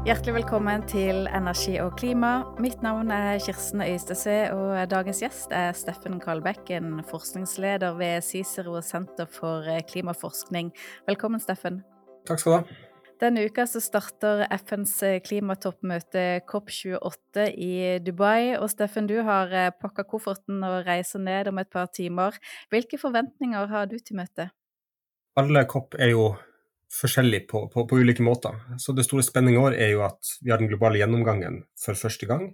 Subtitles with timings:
[0.00, 2.30] Hjertelig velkommen til Energi og klima.
[2.56, 9.28] Mitt navn er Kirsten Øystese, og dagens gjest er Steffen Karlbekken, forskningsleder ved Cicero senter
[9.28, 10.72] for klimaforskning.
[11.04, 11.82] Velkommen, Steffen.
[12.24, 12.80] Takk skal du ha.
[13.20, 14.96] Denne uka så starter FNs
[15.28, 18.56] klimatoppmøte COP28 i Dubai.
[18.56, 19.52] Og Steffen, du har
[19.84, 22.40] pakka kofferten og reiser ned om et par timer.
[22.72, 24.56] Hvilke forventninger har du til møtet?
[25.36, 26.30] Alle COP er jo
[26.90, 28.56] forskjellig på, på, på, ulike måter.
[28.82, 31.98] Så det store spenningen i år er jo at vi har den globale gjennomgangen for
[31.98, 32.48] første gang.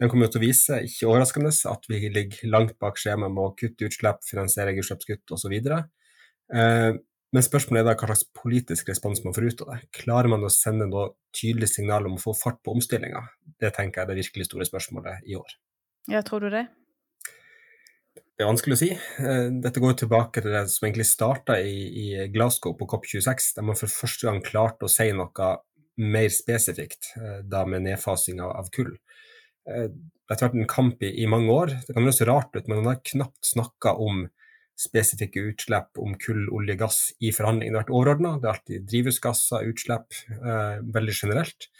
[0.00, 3.54] Den kommer til å vise, ikke overraskende, at vi ligger langt bak skjemaet med å
[3.56, 5.54] kutte utslipp, finansiere utslippskutt osv.
[5.56, 6.98] Eh,
[7.34, 9.78] men spørsmålet er da hva slags politisk respons man får ut av det.
[9.98, 13.24] Klarer man å sende noe tydelig signal om å få fart på omstillinga?
[13.60, 15.56] Det tenker jeg er det virkelig store spørsmålet i år.
[16.12, 16.66] Ja, tror du det?
[18.36, 18.90] Det er vanskelig å si.
[18.92, 23.64] Eh, dette går tilbake til det som egentlig starta i, i, Glasgow på COP26, der
[23.64, 25.52] man for første gang klarte å si noe
[26.04, 28.92] mer spesifikt, eh, da med nedfasing av, av kull.
[29.64, 31.72] Eh, det har vært en kamp i, i, mange år.
[31.86, 34.26] Det kan høres rart ut, men man har knapt snakka om
[34.76, 37.72] spesifikke utslipp om kull, olje, gass i forhandlingene.
[37.72, 38.34] Det har vært overordna.
[38.36, 41.70] Det har alltid drivhusgasser, utslipp, eh, veldig generelt.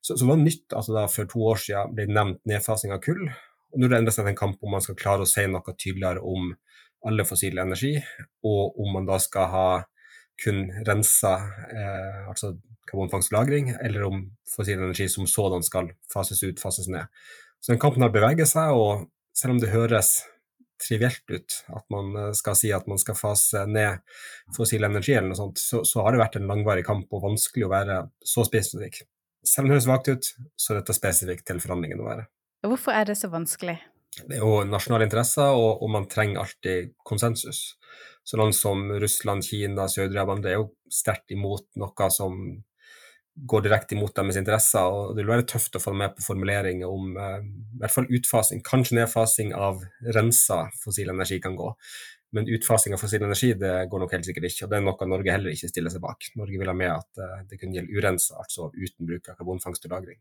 [0.00, 2.96] Så, så det var nytt at det da for to år siden ble nevnt nedfasing
[2.96, 3.26] av kull.
[3.72, 5.74] Og nå er det enda seg en kamp om man skal klare å si noe
[5.74, 6.52] tydeligere om
[7.06, 7.94] alle fossile energi,
[8.46, 9.68] og om man da skal ha
[10.42, 11.32] kun rensa
[11.72, 12.56] eh, altså
[12.86, 17.06] karbonfangst og -lagring, eller om fossil energi som sådan skal fases ut, fases ned.
[17.60, 20.22] Så den kampen har beveget seg, og selv om det høres
[20.82, 24.02] trivielt ut at man eh, skal si at man skal fase ned
[24.56, 27.66] fossil energi, eller noe sånt, så, så har det vært en langvarig kamp og vanskelig
[27.66, 29.02] å være så spesifikk.
[29.46, 32.26] Selv om det høres vagt ut, så er dette spesifikt til forhandlingene å være.
[32.64, 33.76] Hvorfor er det så vanskelig?
[34.16, 37.76] Det er jo nasjonale interesser, og, og man trenger alltid konsensus.
[38.26, 42.40] Så land som Russland, Kina, Saudi-Arabia er jo sterkt imot noe som
[43.36, 44.88] går direkte imot deres interesser.
[44.88, 48.08] og Det vil være tøft å få med på formuleringer om eh, i hvert fall
[48.18, 49.84] utfasing, kanskje nedfasing av
[50.16, 51.68] rensa fossil energi kan gå.
[52.36, 55.10] Men utfasing av fossil energi det går nok helt sikkert ikke, og det er noe
[55.12, 56.30] Norge heller ikke stiller seg bak.
[56.40, 59.86] Norge vil ha med at eh, det kunne gjelde urensa, altså uten bruk av karbonfangst
[59.86, 60.20] og -lagring.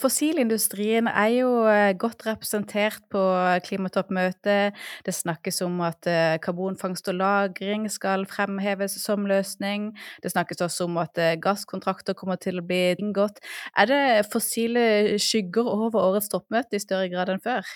[0.00, 3.20] Fossilindustrien er jo eh, godt representert på
[3.66, 4.76] klimatoppmøtet.
[5.06, 9.90] Det snakkes om at eh, karbonfangst og -lagring skal fremheves som løsning.
[10.22, 13.40] Det snakkes også om at eh, gasskontrakter kommer til å bli inngått.
[13.76, 14.02] Er det
[14.32, 17.66] fossile skygger over årets toppmøte i større grad enn før?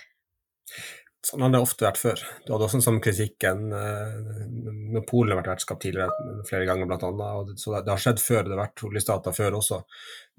[1.25, 2.21] Sånn har det ofte vært før.
[2.45, 7.07] Du hadde også en sånn kritikken når Polen har vært vertskap tidligere flere ganger, blant
[7.09, 7.55] annet.
[7.57, 9.81] Så det har skjedd før, det har vært oljestater før også.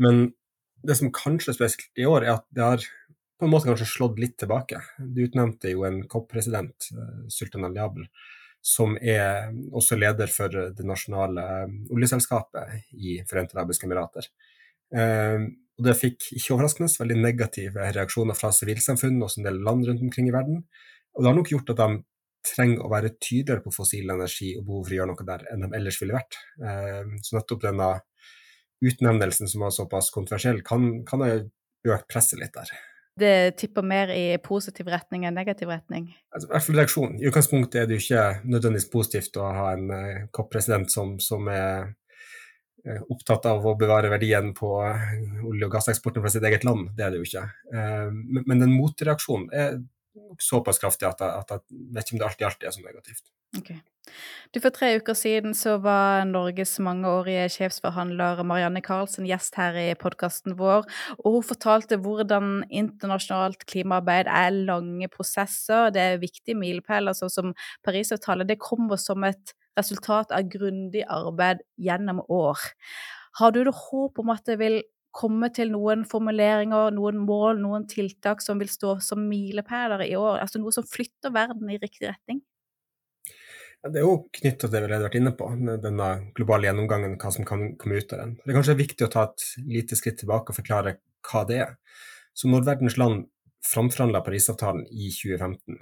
[0.05, 0.27] Men
[0.87, 2.85] det som kanskje er spesielt i år, er at det har
[3.39, 4.79] på en måte kanskje slått litt tilbake.
[4.97, 8.07] Du utnevnte jo en COP-president, eh, Sultan al-Jabel,
[8.65, 14.29] som er også leder for det nasjonale eh, oljeselskapet i Forente arabiske emirater.
[14.95, 19.89] Eh, og det fikk ikke overraskende veldig negative reaksjoner fra sivilsamfunn og en del land
[19.89, 20.63] rundt omkring i verden.
[21.15, 21.89] Og det har nok gjort at de
[22.45, 25.65] trenger å være tydeligere på fossil energi og behov for å gjøre noe der enn
[25.65, 26.37] de ellers ville vært.
[27.25, 27.87] Så nettopp denne
[28.85, 32.71] utnevnelsen som var såpass kontroversiell, kan, kan ha økt presset litt der.
[33.15, 36.09] Det tipper mer i positiv retning enn negativ retning?
[36.35, 37.13] Altså, I hvert fall reaksjon.
[37.21, 41.47] I utgangspunktet er det jo ikke nødvendigvis positivt å ha en uh, COP-president som, som,
[41.47, 41.93] er
[42.83, 45.15] uh, opptatt av å bevare verdien på uh,
[45.47, 46.91] olje- og gasseksporten fra sitt eget land.
[46.97, 47.45] Det er det jo ikke.
[47.71, 49.79] Men, men, den motreaksjonen er
[50.41, 53.29] såpass kraftig at jeg, at jeg vet ikke om det alltid, alltid er så negativt.
[53.57, 53.77] Okay.
[54.53, 59.87] Du, For tre uker siden så var Norges mangeårige sjefsforhandler Marianne Karlsen gjest her i
[59.99, 60.85] podkasten vår,
[61.17, 67.53] og hun fortalte hvordan internasjonalt klimaarbeid er lange prosesser, det er viktige milepæler, sånn som
[67.85, 68.47] Parisavtalen.
[68.47, 72.61] Det kommer som et resultat av grundig arbeid gjennom år.
[73.39, 74.77] Har du noe håp om at det vil
[75.15, 80.41] komme til noen formuleringer, noen mål, noen tiltak som vil stå som milepæler i år?
[80.43, 82.43] Altså noe som flytter verden i riktig retning?
[83.85, 85.47] Det er jo knyttet til det vi har vært inne på,
[85.83, 86.07] denne
[86.37, 88.31] globale gjennomgangen, hva som kan komme ut av den.
[88.41, 90.95] Det er kanskje viktig å ta et lite skritt tilbake og forklare
[91.29, 91.75] hva det er.
[92.33, 93.27] Så når verdens land
[93.65, 95.77] framforhandla Parisavtalen i 2015,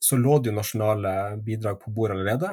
[0.00, 1.14] så lå det jo nasjonale
[1.46, 2.50] bidrag på bordet allerede,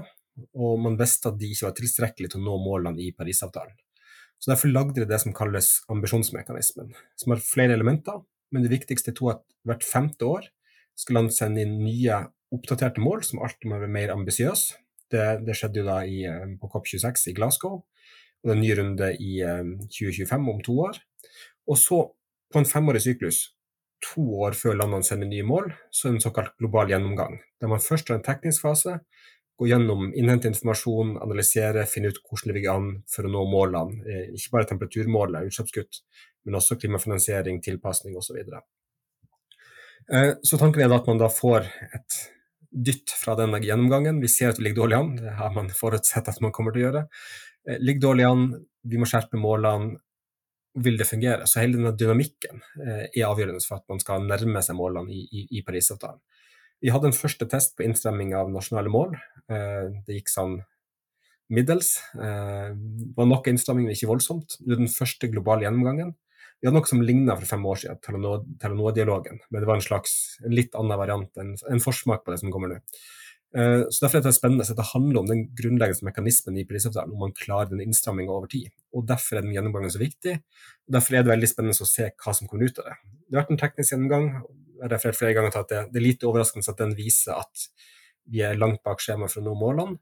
[0.53, 3.73] og man visste at de ikke var tilstrekkelig til å nå målene i Parisavtalen.
[4.37, 8.21] Så Derfor lagde de det som kalles ambisjonsmekanismen, som har flere elementer,
[8.53, 10.47] men det viktigste er to at hvert femte år
[10.97, 12.21] skal land sende inn nye
[12.53, 14.77] oppdaterte mål, som alltid må være mer ambisiøse.
[15.11, 18.63] Det, det, skjedde jo da i, eh, på COP26 i Glasgow, og det er en
[18.63, 19.33] ny runde i
[19.87, 20.99] 2025 eh, om to år.
[21.67, 22.01] Og så,
[22.51, 23.39] på en femårig syklus,
[24.03, 27.71] to år før landene sender nye mål, så er det en såkalt global gjennomgang, der
[27.71, 28.99] man først har en teknisk fase,
[29.57, 34.03] gå gjennom, innhente informasjon, analysere, finne ut hvordan det ligger an for å nå målene.
[34.05, 36.01] Eh, ikke bare temperaturmålet, utslippskutt,
[36.45, 38.37] men også klimafinansiering, tilpasning osv.
[38.37, 38.61] Så.
[40.13, 42.19] Eh, så tanken er at man da får et
[42.69, 44.21] dytt fra denne gjennomgangen.
[44.21, 46.83] Vi ser at vi ligger dårlig an, det har man forutsett at man kommer til
[46.83, 47.05] å gjøre.
[47.65, 48.49] Eh, ligger dårlig an,
[48.85, 49.97] vi må skjerpe målene.
[50.77, 51.47] Vil det fungere?
[51.49, 55.45] Så hele denne dynamikken er avgjørende for at man skal nærme seg målene i, i,
[55.57, 56.19] i Parisavtalen.
[56.83, 59.15] Vi hadde en første test på innstremming av nasjonale mål.
[59.49, 60.59] Eh, det gikk sånn
[61.53, 61.95] middels.
[62.13, 64.59] Eh, det var nok innstramming, men ikke voldsomt.
[64.59, 66.13] Det var den første globale gjennomgangen.
[66.57, 70.13] Vi hadde noe som ligna for fem år siden, Telenor-dialogen, men det var en slags
[70.41, 72.79] en litt annen variant, en, en forsmak på det som kommer nå.
[73.55, 74.69] Eh, så Derfor er det spennende.
[74.69, 78.47] at det handler om den grunnleggende mekanismen i prisavtalen, om man klarer den innstramminga over
[78.47, 78.69] tid.
[78.93, 80.41] Og Derfor er den gjennomgangen så viktig.
[80.87, 82.95] og Derfor er det veldig spennende å se hva som kommer ut av det.
[83.29, 84.43] Det har vært en teknisk gjennomgang.
[84.81, 87.67] Jeg har flere ganger at det, det er lite overraskende at den viser at
[88.29, 89.99] vi er langt bak skjemaet for å nå målene.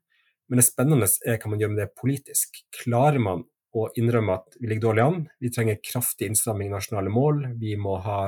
[0.50, 2.62] Men det spennende er hva man gjør med det politisk.
[2.72, 3.46] Klarer man
[3.76, 7.76] å innrømme at vi ligger dårlig an, vi trenger kraftig innstramming i nasjonale mål, vi
[7.76, 8.20] må ha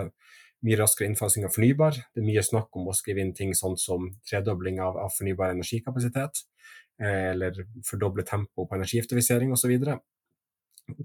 [0.66, 2.00] mye raskere innfasing av fornybar.
[2.14, 5.54] Det er mye snakk om å skrive inn ting sånn som tredobling av, av fornybar
[5.54, 6.44] energikapasitet,
[7.02, 9.76] eh, eller fordoble tempo på energieffektivisering osv.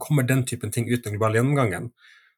[0.00, 1.90] Kommer den typen ting ut den globale gjennomgangen,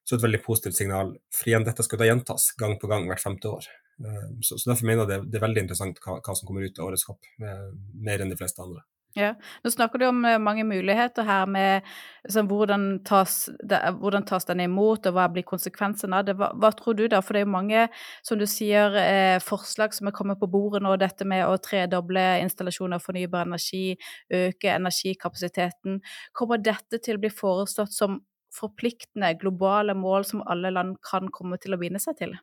[0.04, 1.14] så er det et veldig positivt signal.
[1.32, 3.68] For igjen, dette skal da gjentas gang på gang hvert femte år.
[4.04, 6.66] Eh, så, så derfor mener jeg det, det, er veldig interessant hva, hva som kommer
[6.66, 7.70] ut av årets kopp, eh,
[8.08, 8.82] mer enn de fleste andre.
[9.14, 11.84] Ja, Nå snakker du om eh, mange muligheter her med
[12.24, 16.34] liksom, hvordan, tas, det, hvordan tas den imot, og hva blir konsekvensen av det.
[16.40, 17.20] Hva, hva, tror du da?
[17.22, 17.84] For det er jo mange,
[18.26, 20.96] som du sier, eh, forslag som er kommet på bordet nå.
[20.98, 23.94] Dette med å tredoble installasjoner av fornybar energi,
[24.34, 26.00] øke energikapasiteten.
[26.34, 28.18] Kommer dette til å bli foreslått som
[28.54, 32.34] forpliktende globale mål som alle land kan komme til å binde seg til?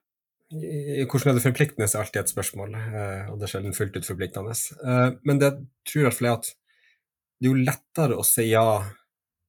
[0.51, 4.07] Hvordan er det forpliktende, er alltid et spørsmål, eh, og det er sjelden fullt ut
[4.07, 4.55] forpliktende.
[5.27, 5.53] Men det
[5.87, 6.51] tror jeg er at
[7.41, 8.63] det er jo lettere å si ja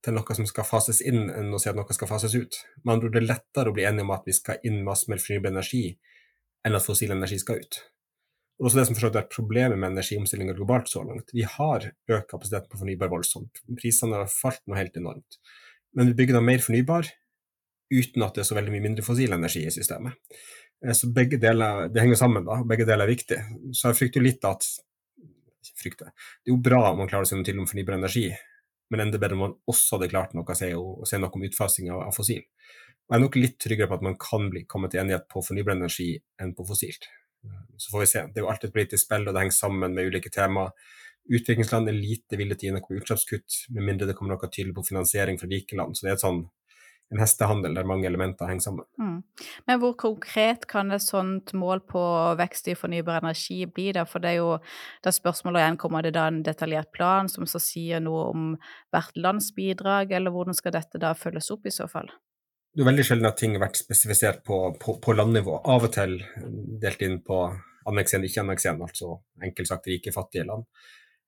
[0.02, 2.56] til noe som skal fases inn, enn å si at noe skal fases ut.
[2.82, 5.90] Det er lettere å bli enige om at vi skal inn masse mer fornybar energi,
[6.64, 7.82] enn at fossil energi skal ut.
[8.58, 11.34] Og også det som har vært problemet med energiomstillinga globalt så langt.
[11.36, 13.60] Vi har økt kapasiteten på fornybar voldsomt.
[13.78, 15.38] Prisene har falt noe helt enormt.
[15.92, 17.10] Men vi bygger da mer fornybar
[17.92, 20.16] uten at det er så veldig mye mindre fossil energi i systemet.
[20.80, 22.62] Eh, så begge deler det henger sammen, da.
[22.64, 23.40] Begge deler er viktig.
[23.76, 24.64] Så jeg frykter litt at
[25.78, 26.12] frykte.
[26.42, 28.28] Det er jo bra om man klarer å se noe til om fornybar energi,
[28.92, 31.46] men enda bedre om man også hadde klart noe å si, å si noe om
[31.48, 32.42] utfasing av, av, fossil.
[32.42, 35.76] Jeg er nok litt tryggere på at man kan bli, komme til enighet på fornybar
[35.76, 37.08] energi enn på fossilt.
[37.76, 38.24] Så får vi se.
[38.30, 40.70] Det er jo alltid et politisk spill, og det henger sammen med ulike temaer.
[41.32, 44.74] Utviklingsland er lite villige til å gi noe utslippskutt, med mindre det kommer noe tydelig
[44.76, 45.96] på finansiering fra rike land.
[45.96, 46.44] Så det er et sånn
[47.12, 48.86] en hestehandel der mange elementer henger sammen.
[49.00, 49.18] Mm.
[49.68, 52.02] Men hvor konkret kan et sånt mål på
[52.40, 53.90] vekst i fornybar energi bli?
[53.96, 54.06] Da?
[54.08, 54.50] For det er jo
[55.04, 58.46] da spørsmålet igjen kommer det da en detaljert plan som så sier noe om
[58.94, 62.08] hvert lands bidrag, eller hvordan skal dette da følges opp i så fall?
[62.72, 65.58] Det er veldig sjelden at ting har vært spesifisert på, på, på landnivå.
[65.68, 66.16] Av og til
[66.80, 67.44] delt inn på
[67.90, 70.64] anneks 1, ikke anneks 1, altså enkelt sagt rike, fattige land.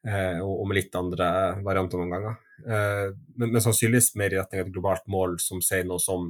[0.04, 1.26] Eh, og med litt andre
[1.64, 2.40] varianter noen ganger.
[2.68, 3.06] Eh,
[3.38, 6.26] men, men, sannsynligvis mer i retning av et globalt mål som sier noe som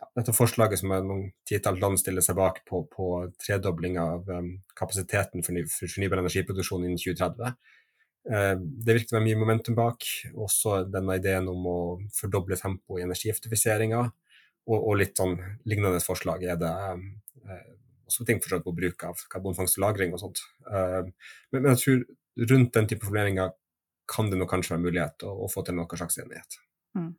[0.00, 4.56] ja, dette forslaget som noen titall land stiller seg bak på, på tredobling av um,
[4.78, 7.54] kapasiteten for, for fornybar energiproduksjon innen 2030.
[8.32, 10.08] Eh, det virker å være mye momentum bak.
[10.34, 11.78] Også denne ideen om å
[12.16, 14.02] fordoble tempoet i energieffektiviseringa.
[14.66, 15.36] Og, og, litt sånn
[15.66, 16.72] lignende forslag er det
[18.06, 20.42] også ting for på bruk av karbonfangst og -lagring og sånt.
[20.68, 21.08] Men,
[21.56, 22.04] men, jeg tror
[22.40, 23.52] rundt den type formuleringer
[24.12, 26.58] kan det nok kanskje være mulighet å, å få til noen slags enighet.
[26.98, 27.14] Mm.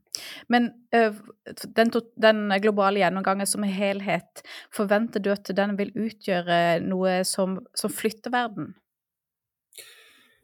[0.53, 1.01] Men ø,
[1.75, 1.91] den,
[2.22, 4.43] den, globale gjennomgangen som helhet,
[4.74, 8.74] forventer du at den vil utgjøre noe som, som flytter verden?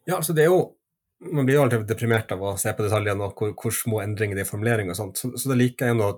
[0.08, 0.68] Ja, altså det er jo
[1.20, 4.38] Man blir jo alltid deprimert av å se på detaljene og hvor, hvor små endringer
[4.38, 6.14] det er i formulering og sånt, så, så det liker jeg å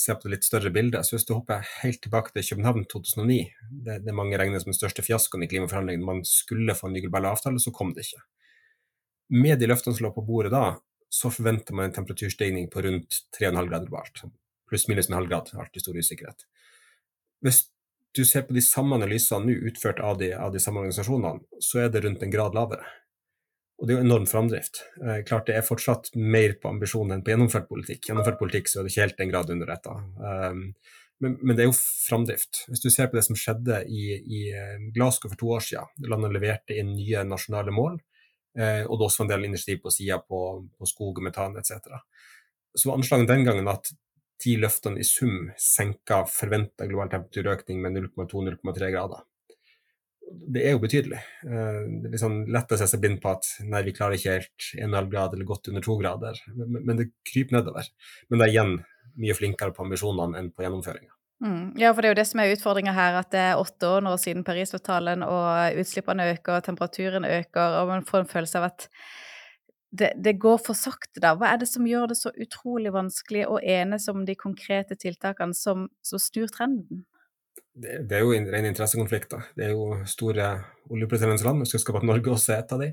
[0.00, 1.06] se på det litt større bildet.
[1.06, 3.38] Så hvis du hopper helt tilbake til København 2009,
[3.86, 7.04] det, det mange regner som den største fiaskoen i klimaforhandlingene, man skulle få en ny
[7.06, 8.24] global avtale, så kom det ikke
[9.30, 10.76] med de løftene som lå på bordet da,
[11.10, 14.24] så forventer man en temperaturstigning på rundt 3,5 grader globalt.
[14.70, 16.46] Pluss-minus en halv grad, alltid stor usikkerhet.
[17.42, 17.64] Hvis
[18.14, 21.84] du ser på de samme analysene nå utført av de, av de samme organisasjonene, så
[21.84, 22.86] er det rundt en grad lavere.
[23.80, 24.82] Og det er jo enorm framdrift.
[25.00, 28.10] Eh, klart det er fortsatt mer på ambisjonen enn på gjennomført politikk.
[28.10, 29.94] Gjennomført politikk så er det ikke helt en grad under dette.
[30.20, 30.60] Um,
[31.20, 32.66] men, men, det er jo framdrift.
[32.68, 36.06] Hvis du ser på det som skjedde i, i eh, Glasgow for to år siden,
[36.12, 37.98] landet leverte inn nye nasjonale mål
[38.58, 40.40] Eh, og det også var en del initiativ på sida på,
[40.78, 42.00] på, skog og metan etc.
[42.74, 43.92] Så var anslagene den gangen at
[44.44, 49.22] de løftene i sum senka forventa global temperaturøkning med 0,2-0,3 grader.
[50.30, 51.20] Det er jo betydelig.
[51.46, 54.36] Eh, det er liksom lett å se seg blind på at nei, vi klarer ikke
[54.38, 57.88] helt 1,5 grad eller godt under 2 grader, men, men det kryper nedover.
[58.28, 58.76] Men det er igjen
[59.20, 61.16] mye flinkere på ambisjonene enn på gjennomføringa.
[61.40, 61.72] Mm.
[61.80, 64.04] Ja, for det er jo det som er utfordringa her, at det er åtte år
[64.04, 68.68] nå siden Parisavtalen, og utslippene øker, og temperaturen øker, og man får en følelse av
[68.68, 68.88] at
[69.90, 71.32] det, det, går for sakte, da.
[71.34, 75.56] Hva er det som gjør det så utrolig vanskelig å enes om de konkrete tiltakene
[75.56, 77.02] som, som snur trenden?
[77.74, 79.34] Det, det, er jo en ren interessekonflikt.
[79.56, 80.52] Det er jo store
[80.90, 82.88] oljeproduserende land, jeg skal huske at Norge også er et av de,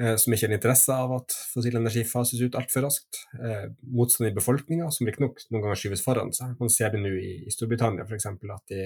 [0.00, 3.22] eh, som ikke har interesse av at fossil energi fases ut altfor raskt.
[3.40, 6.52] Eh, motstand i befolkninga, som riktignok noen ganger skyves foran seg.
[6.60, 8.28] Man ser det nå i, i Storbritannia f.eks.
[8.30, 8.84] at de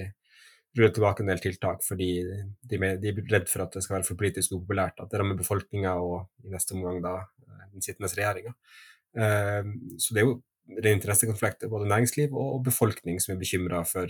[0.75, 4.07] ruller tilbake en del tiltak fordi de, de, er redd for at det skal være
[4.09, 4.99] for politisk upopulært.
[4.99, 8.55] At det rammer befolkninga og i neste omgang da eh, den sittende regjeringa.
[9.15, 10.39] Eh, så det er jo
[10.81, 14.09] ren interessekonflikt, både næringsliv og befolkning som er bekymra for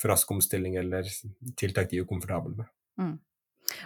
[0.00, 1.08] for rask omstilling eller
[1.58, 2.70] tiltak de er komfortable med.
[3.00, 3.16] Mm.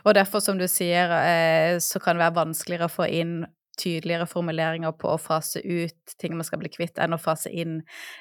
[0.05, 3.47] Og derfor, som du sier, eh, så kan det være vanskeligere å få inn
[3.79, 7.77] tydeligere formuleringer på å fase ut ting man skal bli kvitt, enn å fase inn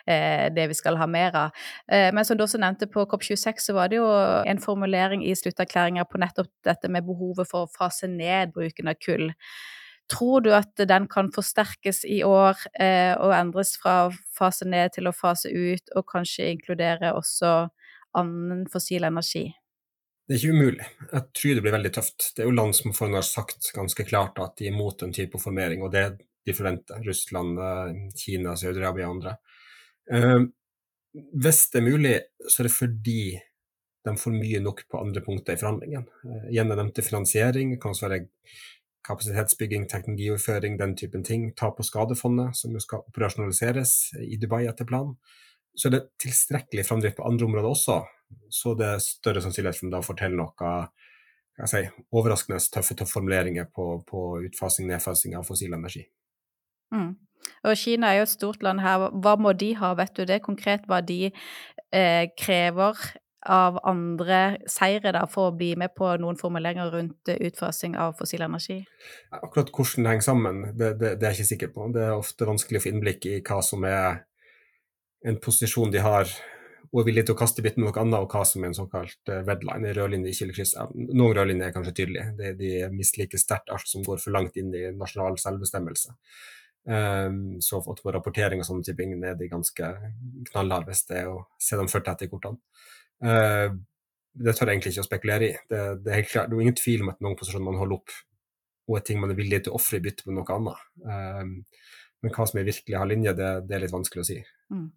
[0.06, 1.64] eh, det vi skal ha mer av.
[1.92, 4.08] Eh, men som du også nevnte, på COP26 så var det jo
[4.46, 9.02] en formulering i slutterklæringa på nettopp dette med behovet for å fase ned bruken av
[9.02, 9.32] kull.
[10.12, 15.10] Tror du at den kan forsterkes i år eh, og endres fra fase ned til
[15.10, 17.68] å fase ut, og kanskje inkludere også
[18.18, 19.50] annen fossil energi?
[20.28, 20.88] Det er ikke umulig.
[21.12, 22.32] Jeg tror det blir veldig tøft.
[22.36, 25.40] Det er jo land som har sagt ganske klart at de er imot en type
[25.40, 26.08] formering, og det
[26.48, 27.04] de forventer.
[27.04, 29.38] Russland, eh, Kina, Saudi-Arabia og andre.
[30.12, 30.40] Eh,
[31.44, 32.16] hvis det er mulig,
[32.48, 33.22] så er det fordi
[34.08, 36.08] de får mye nok på andre punkter i forhandlingene.
[36.24, 38.28] Eh, igjen jeg nevnte finansiering, kan også være
[39.08, 41.50] kapasitetsbygging, teknologioverføring, den typen ting.
[41.56, 45.16] Tap- og skadefondet, som jo skal operasjonaliseres i Dubai etter planen
[45.78, 48.00] så er det tilstrekkelig framdrift på andre områder også,
[48.50, 50.72] så det er større sannsynlighet for å fortelle noe
[51.70, 51.84] si,
[52.14, 56.04] overraskende tøffe, tøffe formuleringer på, på utfasing nedfasing av fossil energi.
[56.94, 57.14] Mm.
[57.70, 59.08] Og Kina er jo et stort land her.
[59.22, 60.86] Hva må de ha, vet du det konkret?
[60.90, 62.98] Hva de eh, krever
[63.46, 68.44] av andre seire da, for å bli med på noen formuleringer rundt utfasing av fossil
[68.48, 68.80] energi?
[69.36, 71.88] Akkurat hvordan det henger sammen, det, det, det, er jeg ikke sikker på.
[71.96, 74.24] Det er ofte vanskelig å få innblikk i hva som er
[75.28, 76.32] en posisjon de har
[76.88, 78.78] og er villig til å kaste bitt med noe annet, og hva som er en
[78.78, 80.94] såkalt redline red line, en rødlinje i kildekrysset.
[81.10, 84.72] Noen rødlinjer er kanskje tydelige, de, de misliker sterkt alt som går for langt inn
[84.72, 86.16] i nasjonal selvbestemmelse.
[86.88, 89.90] Um, så at på rapportering og sånne type ting er de ganske
[90.48, 92.62] knallharde hvis det er å se dem ført etter i kortene.
[93.24, 93.76] Uh,
[94.38, 95.54] det tør jeg egentlig ikke å spekulere i.
[95.70, 97.98] Det, det, er helt klart, det er ingen tvil om at noen posisjoner man holder
[97.98, 98.18] opp,
[98.88, 100.84] og er ting man er villig til å ofre i bytte med noe annet.
[101.08, 101.56] Um,
[102.24, 104.38] men hva som er virkelig har linje, det, det, er litt vanskelig å si.
[104.74, 104.88] Mm.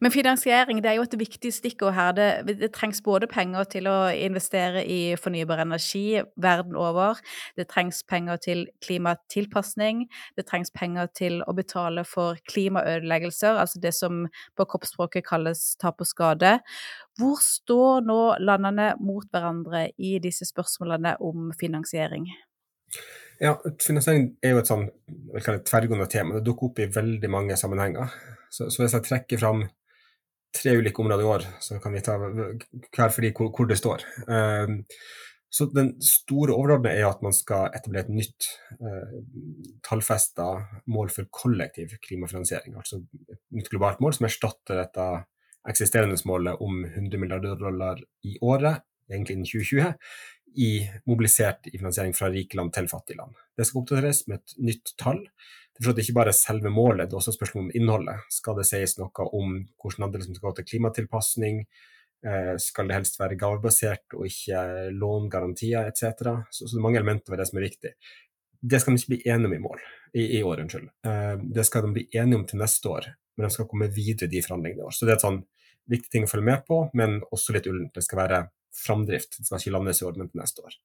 [0.00, 2.12] Men finansiering det er jo et viktig stikkord her.
[2.16, 7.20] Det, det, trengs både penger til å investere i fornybar energi verden over,
[7.58, 10.06] det trengs penger til klimatilpasning,
[10.38, 14.26] det trengs penger til å betale for klimaødeleggelser, altså det som
[14.58, 16.58] på kroppsspråket kalles tap og skade.
[17.18, 22.28] Hvor står nå landene mot hverandre i disse spørsmålene om finansiering?
[23.38, 24.88] Ja, finansiering er jo et sånn
[25.66, 26.38] tverrgående tema.
[26.38, 28.14] Det dukker opp i veldig mange sammenhenger.
[28.50, 29.64] Så, så, hvis jeg trekker fram
[30.56, 33.78] tre ulike områder i år, så kan vi ta hver for de hvor, hvor det
[33.80, 34.04] står.
[34.26, 34.82] Um,
[35.48, 38.48] så Den store overordnede er at man skal etablere et nytt
[38.80, 39.18] uh,
[39.84, 40.48] tallfesta
[40.92, 42.76] mål for kollektiv klimafinansiering.
[42.76, 43.00] Altså
[43.32, 45.06] et nytt globalt mål som erstatter dette
[45.68, 49.94] eksisterende målet om 100 milliarder dollar i året, egentlig innen 2020,
[50.58, 50.70] i,
[51.06, 53.36] mobilisert i finansiering fra rike land til fattige land.
[53.56, 55.20] Det skal oppdateres med et nytt tall.
[55.78, 58.24] Det er ikke bare selve målet, det er også spørsmål om innholdet.
[58.34, 61.60] Skal det sies noe om hvordan andelen som skal gå til klimatilpasning?
[62.26, 66.18] Eh, skal det helst være gavebasert og ikke lån, garantier etc.?
[66.50, 67.94] Så, så det er mange elementer ved det som er viktig.
[68.58, 69.86] Det skal de ikke bli enige om i mål,
[70.18, 70.64] i, i år.
[70.64, 70.90] unnskyld.
[71.06, 74.26] Eh, det skal de bli enige om til neste år, men de skal komme videre
[74.26, 74.98] i de forhandlingene i år.
[74.98, 75.42] Så det er et sånn
[75.88, 77.94] viktig ting å følge med på, men også litt ullent.
[77.94, 78.44] Det skal være
[78.74, 79.38] framdrift.
[79.38, 80.80] Det skal ikke landes i år, men til neste år.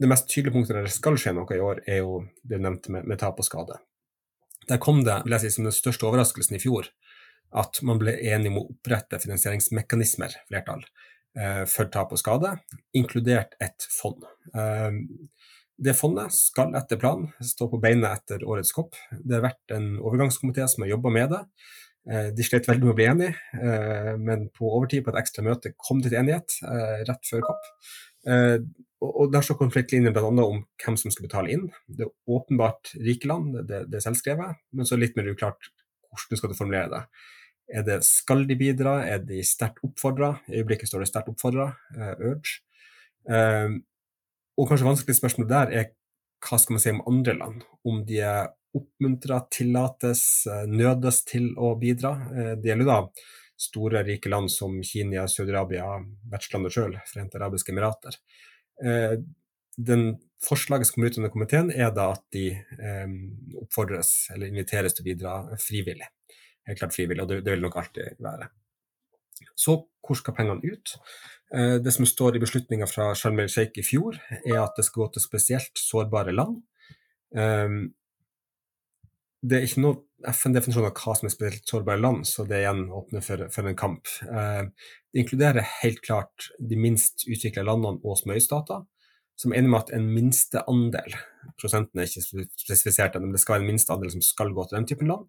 [0.00, 2.90] Det mest tydelige punktet der det skal skje noe i år, er jo det nevnte
[2.94, 3.78] med, med tap og skade.
[4.68, 6.88] Der kom det vil jeg si, som den største overraskelsen i fjor
[7.54, 10.82] at man ble enig om å opprette finansieringsmekanismer, flertall,
[11.38, 12.56] eh, for tap og skade,
[12.96, 14.24] inkludert et fond.
[14.54, 14.98] Eh,
[15.84, 18.94] det fondet skal etter planen stå på beina etter årets kopp.
[19.10, 21.42] Det har vært en overgangskomité som har jobba med det.
[22.10, 25.72] Eh, de slet veldig med å bli enige, men på overtid på et ekstra møte
[25.78, 26.58] kom de til enighet
[27.08, 27.70] rett før COP.
[28.24, 30.24] Og Der så konfliktlinjen bl.a.
[30.24, 31.64] om hvem som skal betale inn.
[31.86, 35.68] Det er åpenbart rike land, det, det er selvskrevet, men så er litt mer uklart
[36.14, 37.02] hvordan skal du formulere det.
[37.74, 40.34] Er det skal de bidra, er de sterkt oppfordra?
[40.48, 41.70] I øyeblikket står det sterkt oppfordra,
[42.20, 42.60] urge.
[43.28, 43.76] Eh,
[44.60, 45.86] og kanskje vanskelig spørsmål der er
[46.44, 47.64] hva skal man si om andre land?
[47.88, 52.14] Om de er oppmuntra, tillates, eh, nødes til å bidra?
[52.32, 52.98] Eh, det gjelder da
[53.60, 55.86] store, rike land som Kina, Saudi-Arabia,
[56.32, 58.18] vertslandet sjøl, Forente arabiske emirater.
[58.82, 59.18] Eh,
[59.76, 62.50] den Forslaget som kommer ut under komiteen, er da at de
[63.62, 66.10] oppfordres eller inviteres til å bidra frivillig.
[66.68, 68.50] Helt klart frivillig, og det, det vil nok alltid være.
[69.56, 70.94] Så hvor skal pengene ut?
[71.54, 74.86] Eh, det som står i beslutninga fra Sharm el Sheikh i fjor, er at det
[74.86, 76.60] skal gå til spesielt sårbare land.
[77.36, 77.68] Eh,
[79.44, 82.86] det er ikke noe FN-definisjon av hva som er spesielt sårbare land, så det igjen
[82.96, 84.08] åpner for, for en kamp.
[84.24, 84.62] Eh,
[85.12, 88.86] det inkluderer helt klart de minst utvikla landene og småøystater,
[89.36, 91.16] som er enige med at en minsteandel
[91.60, 94.86] Prosenten er ikke spesifisert, men det skal være en minsteandel som skal gå til den
[94.88, 95.26] typen land.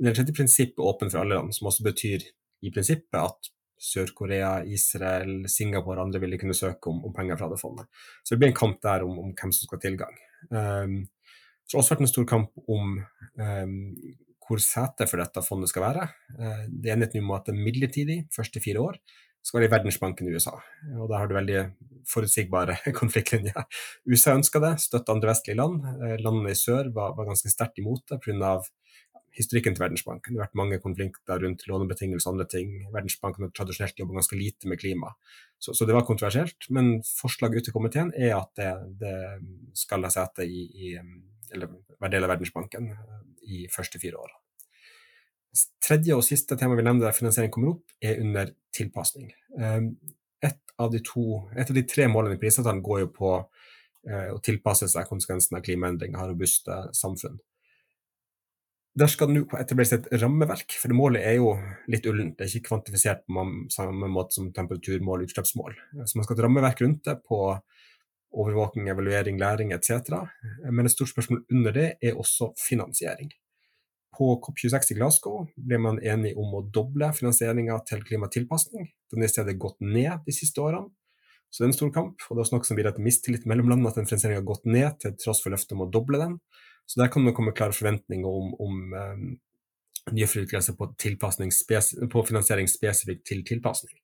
[0.00, 2.24] Det er et prinsipp åpen for alle land, som også betyr
[2.64, 3.50] i prinsippet at
[3.80, 7.88] Sør-Korea, Israel, Singapore og andre ville kunne søke om, om, penger fra det fondet.
[8.24, 10.18] Så det blir en kamp der om, om hvem som skal ha tilgang.
[10.48, 10.96] Um,
[11.70, 13.74] det har også vært en stor kamp om eh,
[14.50, 16.06] hvor setet for dette fondet skal være.
[16.34, 18.98] Eh, det er enighet om at det er midlertidig, første fire år,
[19.40, 20.52] skal være i Verdensbanken i USA.
[20.98, 21.60] Og der har du veldig
[22.10, 23.62] forutsigbare konfliktlinjer.
[24.10, 25.80] USA ønska det, støtta andre vestlige land.
[26.02, 28.58] Uh, landene i sør var, var ganske sterkt imot det pga
[29.36, 30.34] historikken til Verdensbanken.
[30.34, 32.72] Det har vært mange konflikter rundt lånebetingelser og andre ting.
[32.90, 35.12] Verdensbanken har tradisjonelt jobbet ganske lite med klima,
[35.60, 36.66] så, så, det var kontroversielt.
[36.74, 39.14] Men forslaget ute i komiteen er at det, det
[39.78, 40.94] skal ha sete i, i,
[41.54, 43.18] eller være del av Verdensbanken eh,
[43.50, 44.32] i første fire år.
[45.82, 49.32] Tredje og siste tema vi nevner der finansiering kommer opp, er under tilpasning.
[49.58, 49.78] Eh,
[50.46, 54.30] et av de, to, et av de tre målene i prisavtalen går jo på eh,
[54.32, 57.40] å tilpasse seg konsekvensene av klimaendringer, og robuste samfunn.
[58.98, 61.52] Der skal det nå etableres et rammeverk, for målet er jo
[61.92, 62.34] litt ullent.
[62.38, 65.76] Det er ikke kvantifisert på samme måte som temperaturmål og utslippsmål.
[66.02, 67.38] Så man skal ha et rammeverk rundt det på
[68.30, 70.14] overvåking, evaluering, læring etc.
[70.70, 73.32] Men et stort spørsmål under det er også finansiering.
[74.18, 78.90] På COP26 i Glasgow ble man enig om å doble finansieringa til klimatilpasning.
[79.10, 80.90] Den er i stedet gått ned de siste årene.
[81.50, 83.46] Så det er en stor kamp, og det er også noe som bidrar til mistillit
[83.50, 86.20] mellom landene at den finansieringa har gått ned til tross for løftet om å doble
[86.20, 86.36] den.
[86.86, 89.24] Så der kan det komme klare forventninger om, om um,
[90.14, 90.92] nye forutgreielser på,
[92.12, 93.98] på, finansiering spesifikt til tilpasning.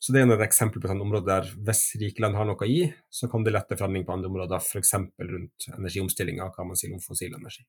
[0.00, 2.68] Så det er et eksempel på et område der hvis rike land har noe å
[2.68, 4.94] gi, så kan det lette forhandling på andre områder, f.eks.
[5.20, 7.66] rundt energiomstillinga, hva man sier om fossil energi.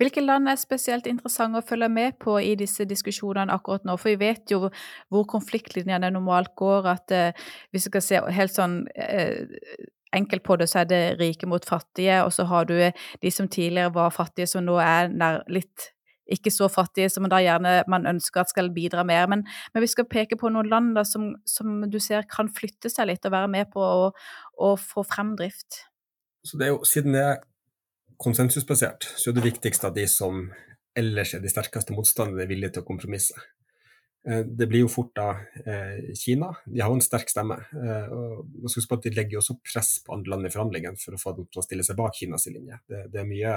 [0.00, 3.96] Hvilke land er spesielt interessante å følge med på i disse diskusjonene akkurat nå?
[4.00, 4.68] For vi vet jo
[5.12, 9.42] hvor konfliktlinjene normalt går, at eh, hvis vi skal se helt sånn eh,
[10.16, 13.48] enkelt på det, så er det rike mot fattige, og så har du de som
[13.48, 15.10] tidligere var fattige, som nå er
[15.52, 15.90] litt
[16.32, 19.28] ikke så fattige, som man da gjerne man ønsker at skal bidra mer.
[19.30, 22.90] Men, men vi skal peke på noen land da, som, som, du ser kan flytte
[22.92, 24.08] seg litt og være med på å,
[24.66, 25.84] å få fremdrift.
[26.46, 27.44] Så det er jo, Siden det er
[28.22, 30.48] konsensusbasert, så er det viktigste at de som
[30.96, 33.36] ellers er de sterkeste motstanderne, er villige til å kompromisse.
[34.26, 35.28] Eh, det blir jo fort da
[35.62, 36.50] eh, Kina.
[36.66, 37.58] De har jo en sterk stemme.
[37.76, 41.00] Eh, og skal på at De legger jo også press på andre land i forhandlingene
[41.00, 42.80] for å få dem til å stille seg bak Kinas linje.
[42.88, 43.54] Det, det er mye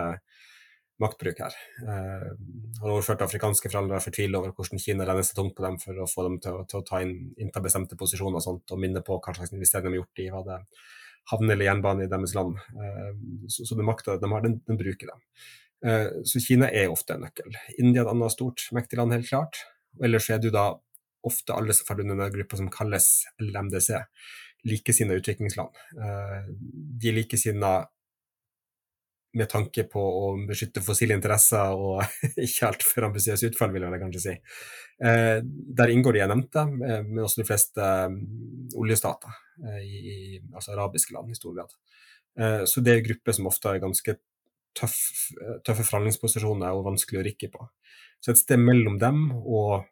[0.99, 1.55] maktbruk her.
[1.83, 2.29] Eh,
[2.81, 6.07] har overført afrikanske forhandlere fortviler over hvordan Kina renner seg tungt på dem for å
[6.09, 9.19] få dem til til å ta inn, innta bestemte posisjoner og sånt, og minne på
[9.19, 10.59] hva slags investeringer de har gjort i hva det
[11.29, 12.59] havn eller jernbane i deres land.
[12.75, 13.09] Eh,
[13.47, 15.17] så, så den makta de har, den, den bruker de.
[15.85, 17.55] Eh, så Kina er ofte en nøkkel.
[17.77, 19.63] India er et annet stort, mektig land, helt klart.
[20.03, 20.71] Ellers er jo da
[21.27, 23.09] ofte alle som faller under den gruppa som kalles
[23.43, 24.03] LMDC,
[24.67, 25.79] likesinnede utviklingsland.
[25.99, 26.51] Eh,
[27.03, 27.87] de likesinnede
[29.37, 32.01] med tanke på å beskytte fossile interesser og
[32.45, 34.35] ikke altfor ambisiøse utfall, vil jeg kanskje si.
[35.05, 37.91] Eh, der inngår de jeg nevnte, eh, men også de fleste
[38.79, 39.37] oljestater,
[39.83, 41.73] i, altså arabiske land i stor grad.
[42.71, 44.13] Så det er grupper som ofte har ganske
[44.77, 44.99] tøff,
[45.67, 47.65] tøffe forhandlingsposisjoner og vanskelig å rikke på.
[48.23, 49.89] Så et sted mellom dem og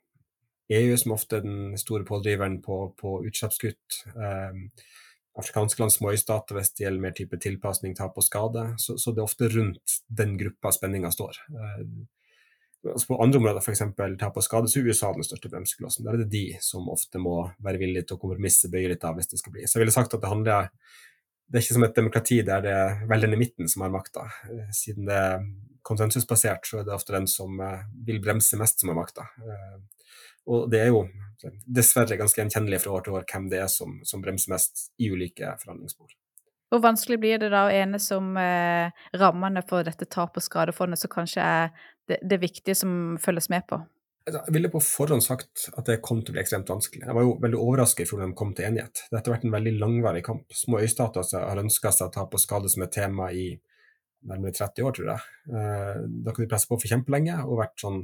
[0.73, 4.63] EU, som ofte er den store pådriveren på, på utslippskutt, eh,
[5.38, 9.21] afrikanske land, småøystater hvis det gjelder mer type tilpasning, tap og skade, så, så, det
[9.21, 11.39] er ofte rundt den gruppa spenninga står.
[11.54, 11.82] Eh,
[12.93, 13.84] altså på andre områder, f.eks.
[14.19, 16.06] tap og skade, så er USA den største bremseklossen.
[16.06, 19.17] Der er det de som ofte må være villige til å kompromisse, bøye litt av
[19.17, 19.67] hvis det skal bli.
[19.67, 20.71] Så jeg ville sagt at det handler
[21.47, 24.26] det er ikke som et demokrati der det er velgerne i midten som har makta.
[24.52, 25.45] Eh, siden det er
[25.88, 29.30] konsensusbasert, så er det ofte den som eh, vil bremse mest, som har makta.
[30.47, 31.05] Og det er jo
[31.65, 35.12] dessverre ganske gjenkjennelig fra år til år hvem det er som, som bremser mest i
[35.13, 36.15] ulike forhandlingsspor.
[36.67, 40.99] Hvor vanskelig blir det da å enes om eh, rammene for dette tap- og skadefondet,
[40.99, 41.69] som kanskje er
[42.10, 43.79] det, det viktige som følges med på?
[44.27, 47.05] Altså, jeg ville på forhånd sagt at det kom til å bli ekstremt vanskelig.
[47.05, 49.05] Jeg var jo veldig overrasket i fjor da de kom til enighet.
[49.07, 50.43] Dette har vært en veldig langvarig kamp.
[50.51, 53.53] Små øystater har ønska seg å ta på skade som et tema i
[54.27, 55.31] nærmere 30 år, tror jeg.
[55.47, 58.01] Eh, da kunne de presse på for kjempelenge og vært sånn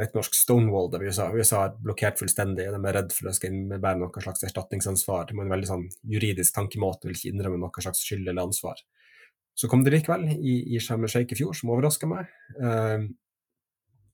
[0.00, 1.28] et norsk Stonewall der USA.
[1.34, 2.68] USA er blokkert fullstendig.
[2.72, 5.26] De er redd for å skal innebære noe slags erstatningsansvar.
[5.28, 8.80] det er en veldig sånn juridisk tankemåte, vil ikke innrømme noe slags skyld eller ansvar.
[9.54, 12.30] Så kom det likevel i, i Sharm el Sheikh i fjor, som overraska meg.
[12.56, 13.04] Eh,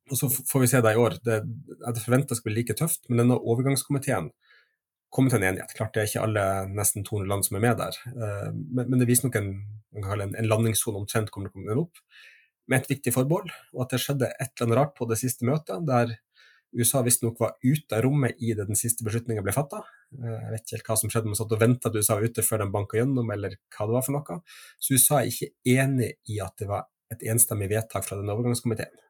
[0.08, 1.18] og så får vi se det i år.
[1.22, 1.38] Det,
[1.84, 4.32] jeg forventa det skulle bli like tøft, men denne overgangskomiteen
[5.14, 5.76] kom til en enighet.
[5.76, 8.98] Klart det er ikke alle nesten 200 land som er med der, eh, men, men,
[8.98, 9.54] det viser nok en,
[9.94, 12.02] en, en landingssone omtrent kommer til å komme opp
[12.68, 15.46] med et viktig forbehold, og at det skjedde et eller annet rart på det siste
[15.48, 16.16] møtet, der
[16.76, 19.80] USA visstnok var ute av rommet i det den siste beslutningen ble fatta.
[20.18, 22.28] Eh, jeg vet ikke helt hva som skjedde, man satt og venta at USA var
[22.28, 24.40] ute før de banka gjennom, eller hva det var for noe.
[24.76, 29.04] Så USA er ikke enig i at det var et enstemmig vedtak fra den overgangskomiteen.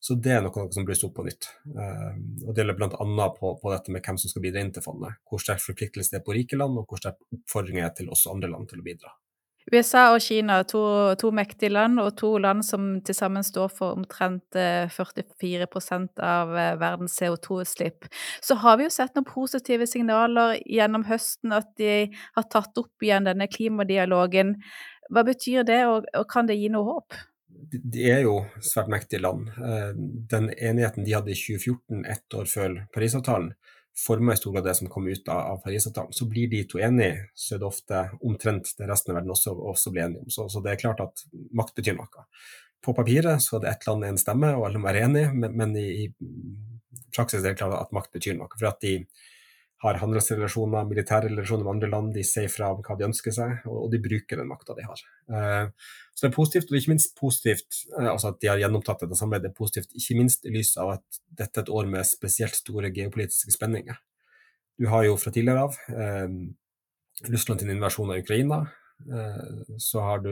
[0.00, 1.50] Så det er noe, som blusser opp på nytt.
[1.66, 3.28] Eh, og Det gjelder bl.a.
[3.36, 5.20] På, på dette med hvem som skal bidra inn til fondet.
[5.28, 8.32] Hvor sterk forpliktelse det er på rike land, og hvor sterk oppfordring er til også
[8.32, 9.12] andre land til å bidra.
[9.72, 10.80] USA og Kina, to,
[11.18, 16.52] to, mektige land, og to land som til sammen står for omtrent 44 eh, av
[16.54, 18.06] eh, verdens CO2-utslipp.
[18.42, 23.02] Så har vi jo sett noen positive signaler gjennom høsten, at de har tatt opp
[23.02, 24.54] igjen denne klimadialogen.
[25.10, 27.18] Hva betyr det, og, og kan det gi noe håp?
[27.66, 29.50] De er jo svært mektige land.
[29.58, 29.90] Eh,
[30.30, 33.50] den enigheten de hadde i 2014, ett år før Parisavtalen,
[33.98, 36.12] former i stor grad det som kommer ut av, av Parisavtalen.
[36.12, 39.54] Så blir de to enige, så er det ofte omtrent det resten av verden også,
[39.72, 40.32] også blir enige om.
[40.32, 41.24] Så, så, det er klart at
[41.56, 42.26] makt betyr noe.
[42.84, 45.56] På papiret så er det ett land, én stemme, og alle må være enige, men,
[45.56, 46.10] men i, i,
[47.16, 48.52] praksis er det klart at makt betyr noe.
[48.52, 48.98] For at de
[49.84, 53.58] har handelsrelasjoner, militære relasjoner med andre land, de sier fra om hva de ønsker seg,
[53.68, 55.02] og, de bruker den makta de har.
[55.28, 59.04] Uh, så det er positivt, og ikke minst positivt uh, altså at de har gjennomtatt
[59.04, 59.50] dette samarbeidet.
[59.50, 62.56] Det er positivt, ikke minst i lys av at dette er et år med spesielt
[62.56, 64.00] store geopolitiske spenninger.
[64.80, 66.40] Du har jo fra tidligere av uh,
[67.28, 68.64] Russland til invasjon av Ukraina.
[69.78, 70.30] så har du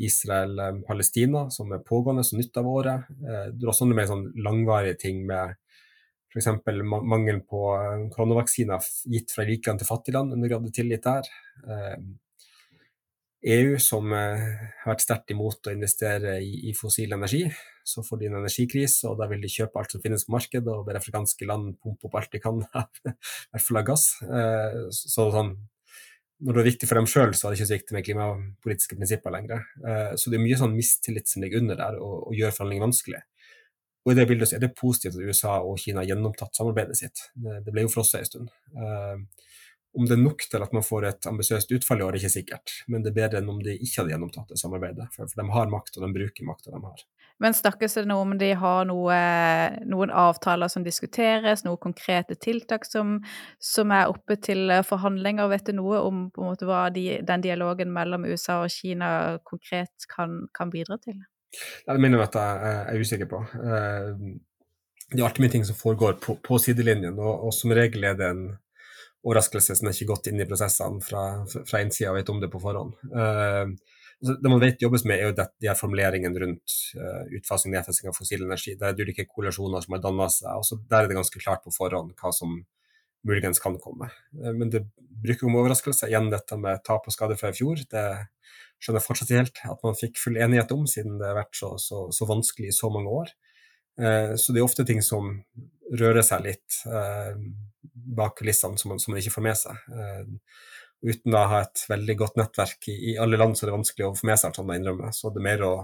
[0.00, 3.04] Israel-Palestina, som er pågående som nytt av året.
[3.52, 5.58] du har også mer sånn langvarige ting med
[6.30, 6.46] f.eks.
[7.02, 11.26] mangel på eh, koronavaksiner gitt fra rike land til fattige land, undergravde tillit der.
[13.42, 14.44] EU, eh, e som eh,
[14.82, 17.42] har vært sterkt imot å investere i, i, fossil energi,
[17.82, 20.70] så får de en energikrise, og da vil de kjøpe alt som finnes på markedet,
[20.70, 24.06] og ber afrikanske land pumpe opp alt de kan, i hvert fall av gass.
[24.94, 25.56] Så sånn,
[26.40, 28.96] når det er viktig for dem sjøl, så er det ikke så viktig med klimapolitiske
[28.96, 29.66] prinsipper lenger.
[30.16, 33.20] Så det er mye sånn mistillit som ligger under der, og, og gjør forhandlinger vanskelig.
[34.06, 37.26] Og i det bildet er det positivt at USA og Kina har gjennomtatt samarbeidet sitt.
[37.34, 38.52] Det, ble jo frosset en stund.
[38.72, 39.20] Uh,
[39.98, 42.36] om det er nok til at man får et ambisiøst utfall i år, er ikke
[42.36, 45.08] sikkert, men det er bedre enn om de ikke hadde gjennomtatt det samarbeidet.
[45.16, 47.02] For de har makt, og de bruker makta de har.
[47.40, 49.16] Men snakkes det noe om de har noe,
[49.88, 53.16] noen avtaler som diskuteres, noen konkrete tiltak som,
[53.56, 55.48] som, er oppe til forhandlinger?
[55.48, 60.42] Vet du noe om måte, hva de, den dialogen mellom USA og Kina konkret kan,
[60.54, 61.16] kan bidra til?
[61.86, 63.42] Det minner jeg at jeg er usikker på.
[63.58, 64.10] Eh,
[65.10, 68.18] det er alltid mye ting som foregår på, på sidelinjen, og, og, som regel er
[68.18, 68.44] det en
[69.26, 72.50] overraskelse som er ikke gått inn i prosessene fra, fra innsida og vet om det
[72.52, 72.94] på forhånd.
[73.12, 73.74] Uh,
[74.20, 76.74] det man vet jobbes med, er jo det, de her formuleringene rundt
[77.38, 78.74] utfasing og nedfasing av fossil energi.
[78.76, 80.60] Det er ulike koalisjoner som har danna seg.
[80.60, 82.58] og Der er det ganske klart på forhånd hva som
[83.26, 84.10] muligens kan komme.
[84.36, 84.84] Uh, men det
[85.20, 86.08] bruker om overraskelse.
[86.08, 87.82] Igjen dette med tap og skade fra i fjor.
[87.90, 88.06] Det
[88.80, 91.74] skjønner fortsatt ikke helt at man fikk full enighet om, siden det har vært så,
[91.80, 93.32] så, så vanskelig i så mange år.
[94.00, 95.34] Eh, så det er ofte ting som
[96.00, 97.36] rører seg litt eh,
[98.16, 99.82] bak kulissene, som, som, man ikke får med seg.
[99.92, 100.70] Eh,
[101.10, 104.08] uten å ha et veldig godt nettverk i, i, alle land, så er det vanskelig
[104.08, 105.12] å få med seg alt sånt, innrømme.
[105.16, 105.74] Så det er mer å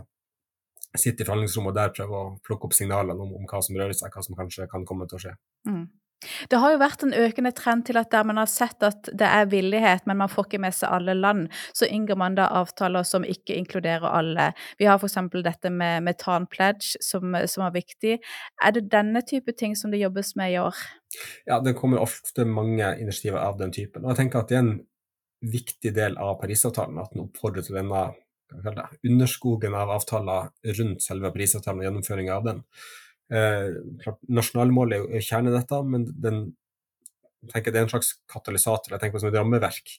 [0.97, 3.97] sitte i forhandlingsrommet og der prøve å plukke opp signalene om, om, hva som rører
[3.97, 5.35] seg, hva som kanskje kan komme til å skje.
[5.69, 5.83] Mm.
[6.51, 9.27] Det har jo vært en økende trend til at der man har sett at det
[9.29, 13.05] er villighet, men man får ikke med seg alle land, så inngår man da avtaler
[13.07, 14.49] som ikke inkluderer alle.
[14.81, 15.19] Vi har f.eks.
[15.45, 18.17] dette med metanpledge, som, som er viktig.
[18.65, 20.85] Er det denne type ting som det jobbes med i år?
[21.47, 24.05] Ja, det kommer ofte mange initiativer av den typen.
[24.05, 24.77] Og jeg tenker at det er en
[25.47, 28.09] viktig del av Parisavtalen at den oppfordrer til denne
[29.05, 30.49] underskogen av avtaler
[30.79, 32.63] rundt selve Parisavtalen og gjennomføringa av den.
[33.33, 33.73] Eh,
[34.29, 36.43] Nasjonalmålet er jo kjernen i dette, men den,
[37.53, 39.97] tenker det er en slags katalysator, jeg tenker på som et rammeverk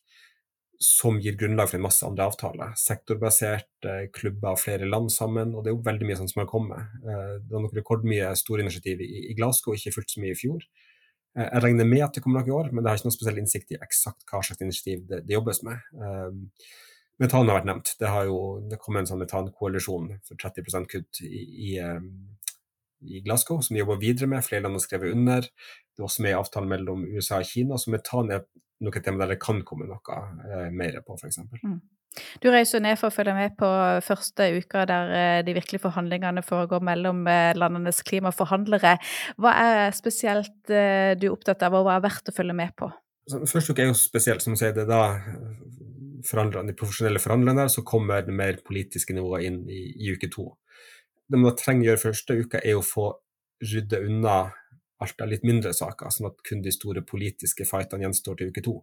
[0.83, 2.73] som gir grunnlag for en masse andre avtaler.
[2.77, 6.49] Sektorbaserte klubber av flere land sammen, og det er jo veldig mye sånn som har
[6.51, 6.97] kommet.
[7.01, 10.67] Eh, det var nok rekordmye store initiativ i Glasgow, ikke fullt så mye i fjor.
[11.37, 13.17] Eh, jeg regner med at det kommer noe i år, men det har ikke noen
[13.17, 15.81] spesiell innsikt i eksakt hva slags initiativ det, det jobbes med.
[15.97, 16.45] Um,
[17.21, 17.93] metan har vært nevnt.
[17.97, 21.71] Det har jo det kom en sånn metankoalisjon for 30 kutt i, i
[23.01, 24.45] i Glasgow, som vi jobber videre med.
[24.45, 25.45] Flere land har skrevet under.
[25.45, 28.49] Det er også med i avtalen mellom USA og Kina, så metan er ned
[28.85, 31.39] noe tema der det kan komme noe eh, mer på, f.eks.
[31.63, 31.79] Mm.
[32.41, 33.69] Du reiser ned for å følge med på
[34.05, 38.95] første uka der eh, de virkelige forhandlingene foregår mellom eh, landenes klimaforhandlere.
[39.41, 42.73] Hva er spesielt eh, du er opptatt av, og hva er verdt å følge med
[42.77, 42.89] på?
[43.27, 44.73] Første uke er jo spesielt, som du sier.
[44.75, 49.83] Det er da de profesjonelle forhandlerne, der, så kommer det mer politiske nivået inn i,
[50.07, 50.49] i uke to.
[51.27, 53.09] Det man trenger å gjøre første uka, er å få
[53.63, 54.39] rydde unna
[55.03, 58.63] alt av litt mindre saker, sånn at kun de store politiske fightene gjenstår til uke
[58.65, 58.79] to.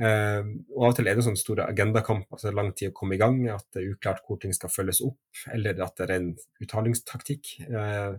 [0.00, 0.40] Eh,
[0.72, 2.96] og Av og til er det sånne store agendakamper, så det er lang tid å
[2.96, 6.06] komme i gang, at det er uklart hvor ting skal følges opp, eller at det
[6.06, 6.30] er en
[6.64, 7.52] uttalingstaktikk.
[7.68, 8.16] Eh,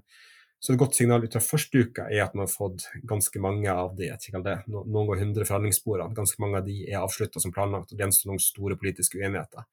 [0.63, 3.67] så et godt signal ut av første uka er at man har fått ganske mange
[3.67, 7.91] av de det, noen går hundre forhandlingssporene, ganske mange av de er avslutta som planlagt,
[7.91, 9.65] og det gjenstår noen store politiske uenigheter.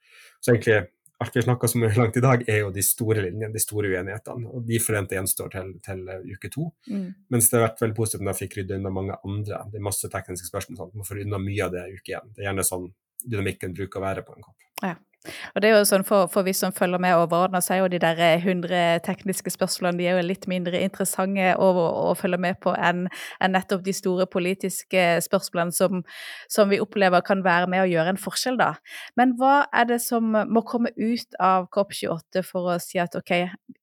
[0.42, 0.80] Så egentlig
[1.20, 3.90] alt vi har snakka så langt i dag, er jo de store linjene, de store
[3.92, 4.48] uenighetene.
[4.48, 6.70] Og de forente gjenstår til, til uke to.
[6.88, 7.10] Mm.
[7.34, 9.60] Mens det har vært veldig positivt når jeg fikk rydda unna mange andre.
[9.68, 10.78] Det er masse tekniske spørsmål.
[10.80, 10.94] Sånn.
[10.96, 12.32] Man får unna mye av det i uke én.
[12.32, 12.88] Det er gjerne sånn
[13.20, 14.68] dynamikken bruker å være på en kopp.
[14.80, 14.94] Ja.
[15.28, 17.90] Og det er jo sånn for, for vi som følger med overordna, så er jo
[17.92, 21.68] de der 100 tekniske spørsmålene de er jo litt mindre interessante å,
[22.08, 23.04] å følge med på enn,
[23.44, 26.00] en nettopp de store politiske spørsmålene som,
[26.48, 28.72] som, vi opplever kan være med å gjøre en forskjell, da.
[29.20, 33.34] Men hva er det som må komme ut av COP28 for å si at ok,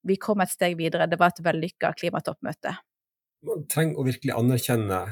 [0.09, 2.73] vi kom et steg videre, det var et vellykka klimatoppmøte?
[3.45, 5.05] Man trenger å virkelig anerkjenne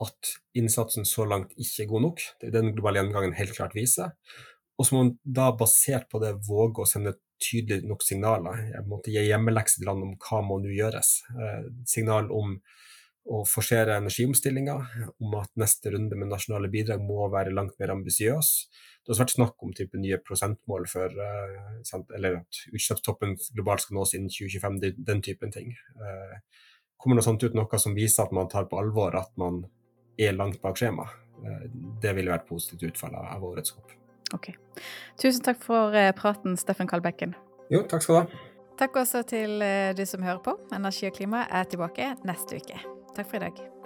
[0.00, 2.22] at innsatsen så langt ikke er god nok.
[2.40, 4.16] Det er den globale gjennomgangen helt klart viser.
[4.80, 8.62] Og så må man da, basert på det, våge å sende tydelige nok signaler.
[8.72, 11.18] Jeg måtte gi hjemmelekse til land om hva må nå gjøres.
[11.36, 12.56] Eh, signal om
[13.30, 14.76] å forsere energiomstillinga,
[15.20, 18.48] om at neste runde med nasjonale bidrag må være langt mer ambisiøs.
[19.00, 23.84] Det har også vært snakk om type nye prosentmål for eh, eller at utslippstoppen globalt
[23.84, 24.80] skal nås innen 2025,
[25.12, 25.72] den typen ting.
[26.00, 26.66] Eh,
[27.00, 29.62] kommer noe sånt ut, noe som viser at man tar på alvor at man
[30.20, 31.08] er langt bak skjema.
[31.44, 31.64] Eh,
[32.02, 33.99] det ville vært positivt utfall av årets COP.
[34.36, 34.52] Ok.
[35.20, 37.34] Tusen takk for eh, praten, Steffen Kalbekken.
[37.72, 38.46] Jo, takk skal du ha.
[38.80, 40.56] Takk også til du de som hører på.
[40.72, 42.80] Energi og klima er tilbake neste uke.
[43.12, 43.79] Takk for i dag.